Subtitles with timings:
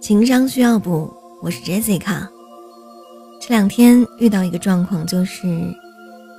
[0.00, 1.12] 情商需要补，
[1.42, 2.28] 我是 Jessica。
[3.40, 5.46] 这两天遇到一个状况，就是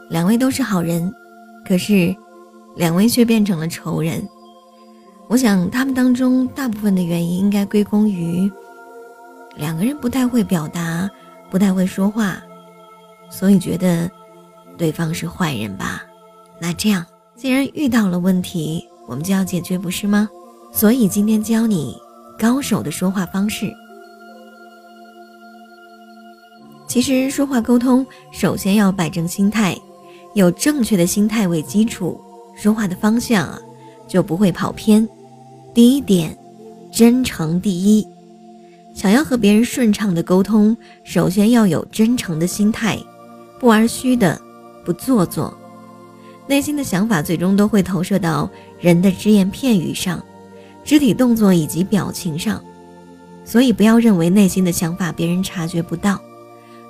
[0.09, 1.13] 两位都是好人，
[1.67, 2.15] 可是
[2.75, 4.25] 两位却变成了仇人。
[5.27, 8.49] 我想他们当中大部分的原因应该归功于
[9.57, 11.09] 两个人不太会表达，
[11.49, 12.41] 不太会说话，
[13.29, 14.09] 所以觉得
[14.77, 16.03] 对方是坏人吧。
[16.59, 20.29] 那这样，既然遇到了问题，我们就要解决，不是吗？
[20.71, 21.97] 所以今天教你
[22.41, 23.71] 高手的说话方式。
[26.87, 29.77] 其实说话沟通，首先要摆正心态，
[30.33, 32.19] 有正确的心态为基础，
[32.55, 33.61] 说话的方向啊
[34.07, 35.07] 就不会跑偏。
[35.71, 36.35] 第一点，
[36.91, 38.07] 真诚第一。
[38.95, 42.97] 想要和别人顺畅的沟通，首先要有真诚的心态，
[43.59, 44.41] 不玩虚的，
[44.83, 45.55] 不做作。
[46.47, 48.49] 内心的想法最终都会投射到
[48.79, 50.19] 人的只言片语上。
[50.83, 52.61] 肢体动作以及表情上，
[53.45, 56.19] 所以不要认为内心的想法别人察觉不到。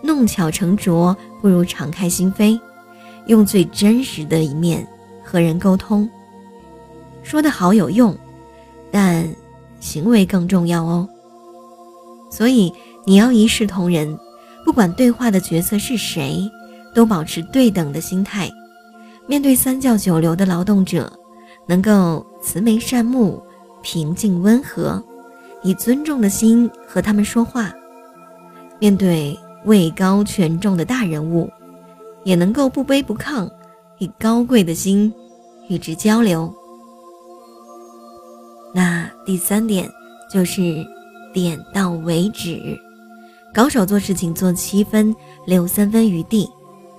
[0.03, 2.59] 弄巧成拙不如敞开心扉，
[3.27, 4.87] 用最真实的一面
[5.23, 6.09] 和人沟通。
[7.21, 8.17] 说的好有用，
[8.89, 9.27] 但
[9.79, 11.07] 行为更重要哦。
[12.31, 12.73] 所以
[13.05, 14.17] 你要一视同仁，
[14.65, 16.49] 不管对话的角色是谁，
[16.95, 18.49] 都保持对等的心态。
[19.27, 21.11] 面对三教九流的劳动者，
[21.67, 23.39] 能够慈眉善目。
[23.81, 25.03] 平静温和，
[25.63, 27.71] 以尊重的心和他们说话。
[28.79, 31.49] 面对位高权重的大人物，
[32.23, 33.49] 也能够不卑不亢，
[33.99, 35.13] 以高贵的心
[35.67, 36.51] 与之交流。
[38.73, 39.89] 那第三点
[40.31, 40.85] 就是
[41.33, 42.79] 点到为止。
[43.53, 45.13] 高手做事情做七分，
[45.45, 46.49] 留三分余地。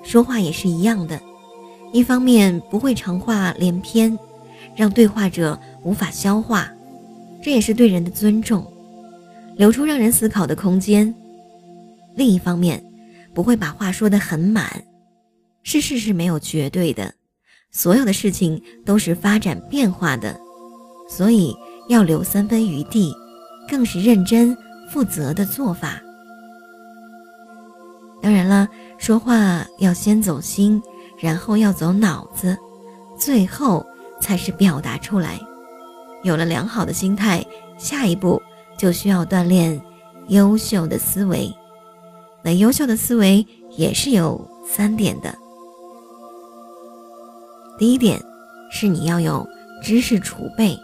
[0.02, 1.18] 说话也是一样的，
[1.92, 4.16] 一方面不会长话连篇，
[4.76, 5.58] 让对话者。
[5.82, 6.70] 无法消化，
[7.42, 8.66] 这也是对人的尊重，
[9.56, 11.14] 留出让人思考的空间。
[12.14, 12.82] 另一方面，
[13.34, 14.82] 不会把话说得很满。
[15.62, 17.14] 事事是没有绝对的，
[17.70, 20.38] 所有的事情都是发展变化的，
[21.08, 21.56] 所以
[21.88, 23.14] 要留三分余地，
[23.68, 24.56] 更是认真
[24.90, 26.00] 负责的做法。
[28.20, 28.68] 当然了，
[28.98, 30.80] 说话要先走心，
[31.18, 32.56] 然后要走脑子，
[33.18, 33.84] 最后
[34.20, 35.40] 才是表达出来。
[36.22, 37.44] 有了良好的心态，
[37.76, 38.40] 下一步
[38.78, 39.80] 就需要锻炼
[40.28, 41.52] 优秀的思维。
[42.42, 43.46] 那优秀的思维
[43.76, 45.34] 也是有三点的。
[47.78, 48.20] 第一点
[48.70, 49.46] 是你要有
[49.82, 50.78] 知识储备，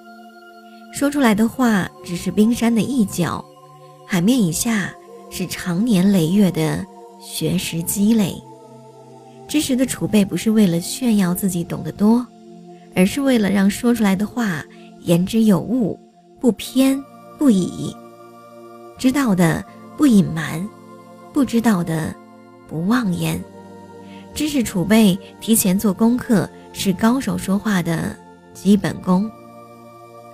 [0.93, 3.45] 说出来的话只是冰山的一角，
[4.07, 4.93] 海面以下
[5.31, 6.85] 是长年累月的
[7.21, 8.35] 学识积累。
[9.47, 12.27] 知识的储备不是为了炫耀自己懂得多，
[12.95, 14.65] 而是为了让说出来的话。
[15.01, 15.99] 言之有物，
[16.41, 17.03] 不偏
[17.39, 17.95] 不倚；
[18.99, 19.65] 知道的
[19.97, 20.69] 不隐瞒，
[21.33, 22.15] 不知道的
[22.69, 23.43] 不妄言。
[24.35, 28.17] 知识储备，提前做功课，是高手说话的
[28.55, 29.31] 基本功。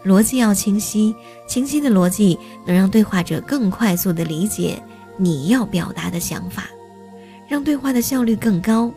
[0.05, 1.15] 逻辑要清晰，
[1.47, 4.83] 清晰的逻辑能让对话者更快速地理解
[5.17, 6.65] 你要表达的想法，
[7.49, 8.93] 让对话的效率更高。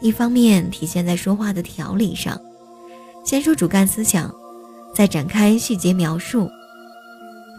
[0.00, 2.38] 一方面体现在说话的条理上，
[3.24, 4.34] 先说主干思想。
[4.94, 6.50] 再展开细节描述。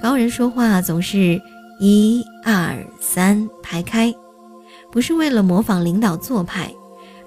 [0.02, 1.42] 高人说话总是
[1.80, 4.14] 一二三排开，
[4.92, 6.74] 不是为了模仿领导做派，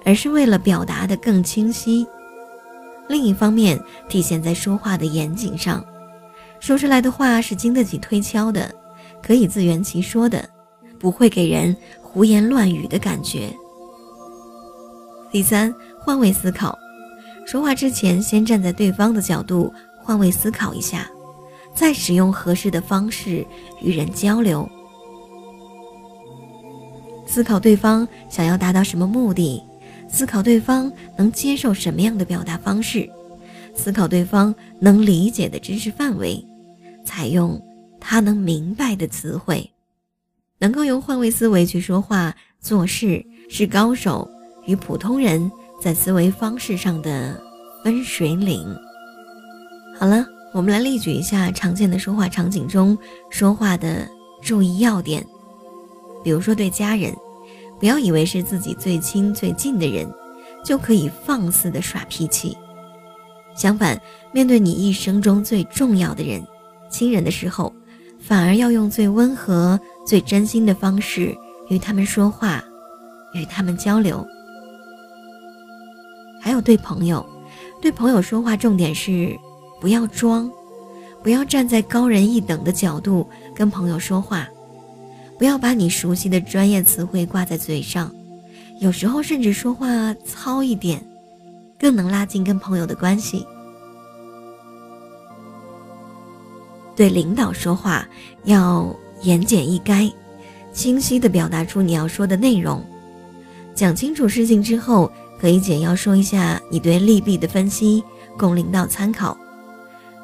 [0.03, 2.05] 而是为了表达的更清晰。
[3.07, 3.79] 另一方面，
[4.09, 5.83] 体现在说话的严谨上，
[6.59, 8.73] 说出来的话是经得起推敲的，
[9.21, 10.47] 可以自圆其说的，
[10.99, 13.53] 不会给人胡言乱语的感觉。
[15.31, 16.77] 第三，换位思考，
[17.45, 19.73] 说话之前先站在对方的角度。
[20.05, 21.09] 换位思考一下，
[21.73, 23.43] 再使用合适的方式
[23.81, 24.69] 与人交流。
[27.25, 29.59] 思考对方想要达到什么目的，
[30.07, 33.09] 思考对方能接受什么样的表达方式，
[33.73, 36.45] 思考对方能理解的知识范围，
[37.03, 37.59] 采用
[37.99, 39.67] 他能明白的词汇，
[40.59, 44.29] 能够用换位思维去说话做事，是高手
[44.67, 45.51] 与普通人
[45.81, 47.41] 在思维方式上的
[47.83, 48.63] 分水岭。
[49.97, 52.97] 好了，我们来例举一下常见的说话场景中
[53.29, 54.05] 说话的
[54.41, 55.25] 注意要点。
[56.21, 57.15] 比如说，对家人，
[57.79, 60.05] 不要以为是自己最亲最近的人，
[60.65, 62.57] 就可以放肆的耍脾气。
[63.55, 63.99] 相反，
[64.33, 66.45] 面对你一生中最重要的人、
[66.89, 67.73] 亲人的时候，
[68.19, 71.33] 反而要用最温和、最真心的方式
[71.69, 72.61] 与他们说话，
[73.33, 74.27] 与他们交流。
[76.41, 77.25] 还有对朋友，
[77.81, 79.33] 对朋友说话重点是。
[79.85, 80.51] 不要装，
[81.21, 84.49] 不要站在高人一等的角度跟朋友说话，
[85.37, 88.11] 不要把你熟悉的专业词汇挂在嘴上，
[88.79, 91.05] 有时候甚至说话糙一点，
[91.77, 93.45] 更能拉近跟朋友的关系。
[96.95, 98.07] 对领导说话
[98.45, 98.91] 要
[99.21, 100.11] 言简意赅，
[100.73, 102.83] 清晰地表达出你要说的内容。
[103.75, 108.03] 讲清楚事情之后，可以简要说一下你对利弊的分析，
[108.35, 109.37] 供领导参考。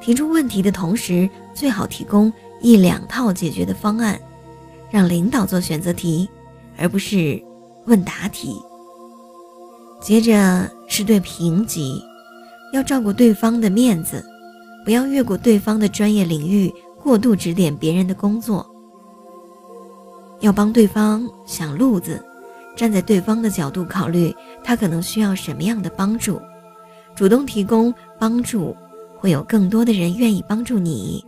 [0.02, 4.20] 提出问题的同时，最好提供一两套解决的方案，
[4.90, 6.28] 让领导做选择题，
[6.76, 7.42] 而不是
[7.86, 8.60] 问答题。
[10.02, 12.04] 接着是对评级，
[12.74, 14.26] 要照顾对方的面子，
[14.84, 18.66] 不要越过对方的专业领域，过度指点别人的工作。
[20.40, 22.20] 要帮对方想路子，
[22.76, 26.42] 站在对方的角度考虑，他可能需要什么样的帮助，
[27.16, 28.76] 主动提供帮助。
[29.22, 31.24] 会有更多的人愿意帮助你。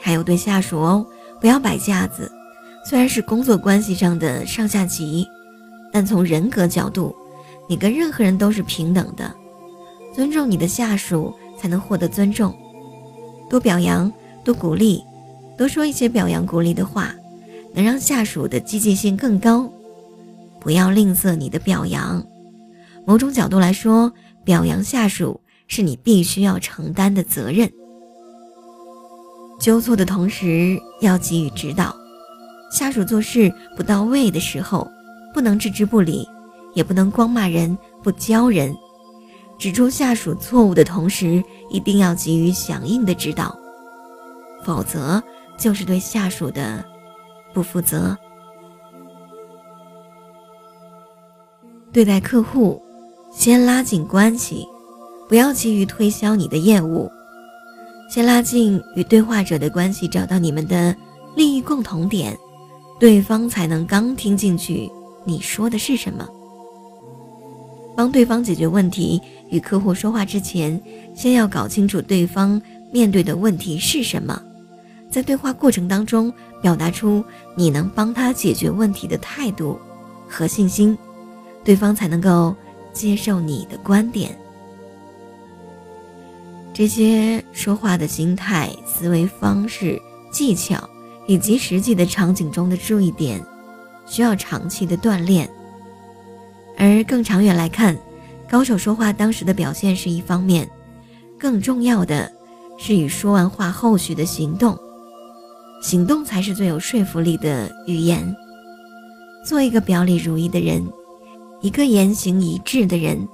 [0.00, 1.06] 还有对下属哦，
[1.40, 2.28] 不要摆架子。
[2.84, 5.24] 虽然是工作关系上的上下级，
[5.92, 7.14] 但从人格角度，
[7.68, 9.32] 你跟任何人都是平等的。
[10.12, 12.52] 尊重你的下属，才能获得尊重。
[13.48, 14.12] 多表扬，
[14.42, 15.00] 多鼓励，
[15.56, 17.14] 多说一些表扬鼓励的话，
[17.72, 19.70] 能让下属的积极性更高。
[20.58, 22.20] 不要吝啬你的表扬。
[23.06, 24.12] 某种角度来说。
[24.44, 27.70] 表扬下属是你必须要承担的责任。
[29.60, 31.94] 纠错的同时要给予指导，
[32.70, 34.88] 下属做事不到位的时候，
[35.34, 36.26] 不能置之不理，
[36.74, 38.74] 也不能光骂人不教人。
[39.58, 43.54] 指出下属错误的同时，一定要给予响应的指导，
[44.64, 45.22] 否则
[45.58, 46.82] 就是对下属的
[47.52, 48.16] 不负责。
[51.92, 52.82] 对待客户。
[53.32, 54.66] 先拉近关系，
[55.28, 57.08] 不要急于推销你的业务。
[58.10, 60.94] 先拉近与对话者的关系，找到你们的
[61.36, 62.36] 利益共同点，
[62.98, 64.90] 对方才能刚听进去
[65.24, 66.28] 你说的是什么。
[67.96, 70.78] 帮对方解决问题，与客户说话之前，
[71.14, 72.60] 先要搞清楚对方
[72.90, 74.42] 面对的问题是什么，
[75.08, 77.24] 在对话过程当中表达出
[77.54, 79.78] 你能帮他解决问题的态度
[80.28, 80.98] 和信心，
[81.62, 82.52] 对方才能够。
[82.92, 84.36] 接受你的观点，
[86.72, 90.00] 这些说话的心态、思维方式、
[90.30, 90.88] 技巧，
[91.26, 93.40] 以及实际的场景中的注意点，
[94.06, 95.48] 需要长期的锻炼。
[96.76, 97.96] 而更长远来看，
[98.48, 100.68] 高手说话当时的表现是一方面，
[101.38, 102.30] 更重要的
[102.78, 104.78] 是与说完话后续的行动，
[105.82, 108.34] 行动才是最有说服力的语言。
[109.44, 110.86] 做一个表里如一的人。
[111.60, 113.28] 一个言行一致的人，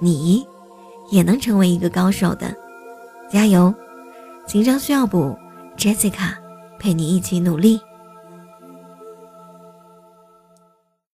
[0.00, 0.46] 你
[1.10, 2.54] 也能成为一个高手的。
[3.30, 3.72] 加油！
[4.46, 5.36] 情商需要补
[5.76, 6.34] ，Jessica
[6.78, 7.80] 陪你一起努力。